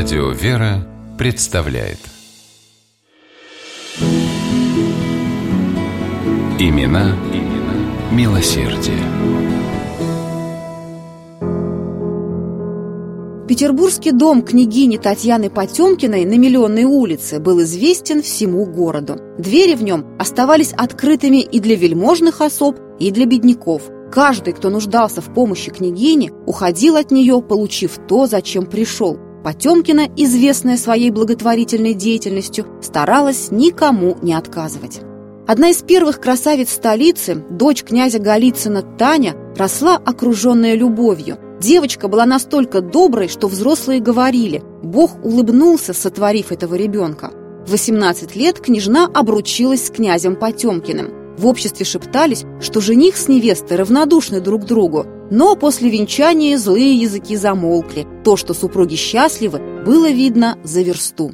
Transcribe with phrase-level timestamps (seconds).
[0.00, 0.86] Радио «Вера»
[1.18, 1.98] представляет
[6.60, 9.02] Имена, имена милосердие.
[13.48, 19.16] Петербургский дом княгини Татьяны Потемкиной на Миллионной улице был известен всему городу.
[19.36, 23.82] Двери в нем оставались открытыми и для вельможных особ, и для бедняков.
[24.12, 29.18] Каждый, кто нуждался в помощи княгини, уходил от нее, получив то, зачем пришел.
[29.42, 35.00] Потемкина, известная своей благотворительной деятельностью, старалась никому не отказывать.
[35.46, 41.38] Одна из первых красавиц столицы, дочь князя Голицына Таня, росла окруженная любовью.
[41.60, 47.30] Девочка была настолько доброй, что взрослые говорили «Бог улыбнулся, сотворив этого ребенка».
[47.66, 51.27] В 18 лет княжна обручилась с князем Потемкиным.
[51.38, 57.36] В обществе шептались, что жених с невестой равнодушны друг другу, но после венчания злые языки
[57.36, 58.08] замолкли.
[58.24, 61.30] То, что супруги счастливы, было видно за версту.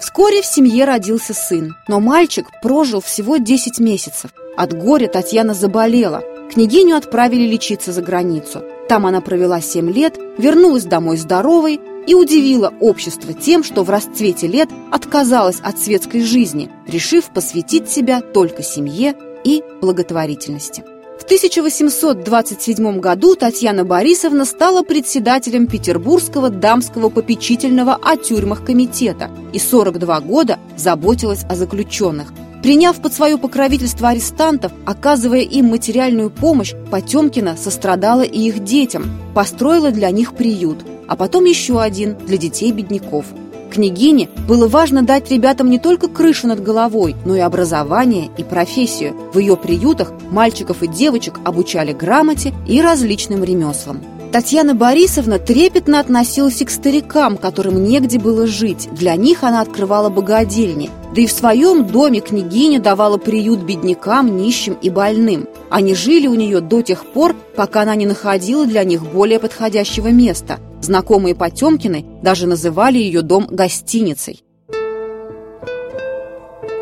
[0.00, 4.32] Вскоре в семье родился сын, но мальчик прожил всего 10 месяцев.
[4.56, 6.24] От горя Татьяна заболела.
[6.52, 8.64] Княгиню отправили лечиться за границу.
[8.88, 14.46] Там она провела 7 лет, вернулась домой здоровой и удивила общество тем, что в расцвете
[14.46, 20.84] лет отказалась от светской жизни, решив посвятить себя только семье и благотворительности.
[21.18, 30.20] В 1827 году Татьяна Борисовна стала председателем Петербургского дамского попечительного о тюрьмах комитета и 42
[30.20, 32.32] года заботилась о заключенных.
[32.62, 39.90] Приняв под свое покровительство арестантов, оказывая им материальную помощь, Потемкина сострадала и их детям, построила
[39.90, 43.26] для них приют, а потом еще один для детей-бедняков–
[43.76, 49.14] Княгине было важно дать ребятам не только крышу над головой, но и образование и профессию.
[49.34, 54.00] В ее приютах мальчиков и девочек обучали грамоте и различным ремеслам.
[54.36, 58.86] Татьяна Борисовна трепетно относилась и к старикам, которым негде было жить.
[58.92, 60.90] Для них она открывала богадельни.
[61.14, 65.48] Да и в своем доме княгиня давала приют беднякам, нищим и больным.
[65.70, 70.08] Они жили у нее до тех пор, пока она не находила для них более подходящего
[70.08, 70.58] места.
[70.82, 74.44] Знакомые Потемкины даже называли ее дом гостиницей.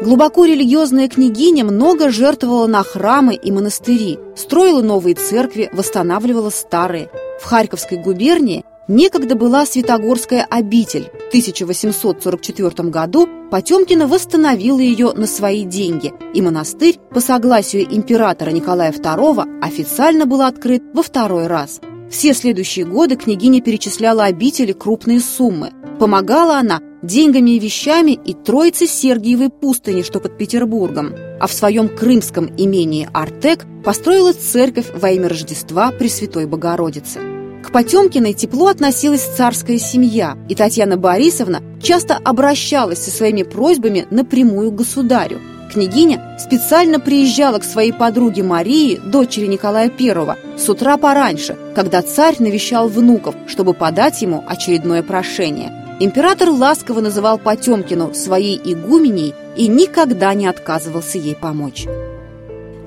[0.02, 7.08] Глубоко религиозная княгиня много жертвовала на храмы и монастыри, строила новые церкви, восстанавливала старые.
[7.40, 11.10] В Харьковской губернии некогда была Святогорская обитель.
[11.26, 18.92] В 1844 году Потемкина восстановила ее на свои деньги, и монастырь по согласию императора Николая
[18.92, 21.80] II официально был открыт во второй раз.
[22.10, 25.72] Все следующие годы княгиня перечисляла обители крупные суммы.
[25.98, 31.14] Помогала она деньгами и вещами и Троице Сергиевой пустыни, что под Петербургом.
[31.40, 37.20] А в своем крымском имении Артек построила церковь во имя Рождества Пресвятой Богородицы.
[37.62, 44.70] К Потемкиной тепло относилась царская семья, и Татьяна Борисовна часто обращалась со своими просьбами напрямую
[44.70, 45.40] к государю.
[45.72, 52.36] Княгиня специально приезжала к своей подруге Марии, дочери Николая I, с утра пораньше, когда царь
[52.38, 55.83] навещал внуков, чтобы подать ему очередное прошение.
[56.04, 61.86] Император ласково называл Потемкину своей игуменей и никогда не отказывался ей помочь.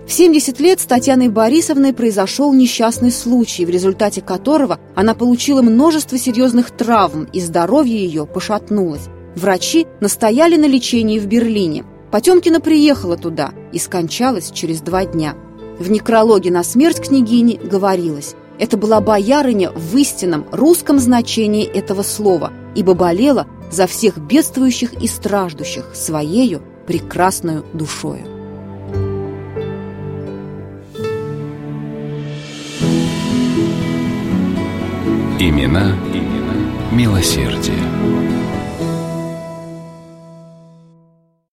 [0.06, 6.16] В 70 лет с Татьяной Борисовной произошел несчастный случай, в результате которого она получила множество
[6.20, 9.08] серьезных травм и здоровье ее пошатнулось.
[9.36, 11.86] Врачи настояли на лечении в Берлине.
[12.12, 15.34] Потемкина приехала туда и скончалась через два дня.
[15.80, 22.54] В некрологе на смерть княгини говорилось «Это была боярыня в истинном русском значении этого слова,
[22.76, 28.38] ибо болела за всех бедствующих и страждущих своею прекрасную душою».
[35.40, 36.56] Имена, имена
[36.92, 38.17] милосердие.